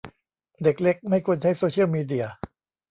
[0.63, 2.25] เด็กเล็กไม่ควรใช้โซเชียลมีเดีย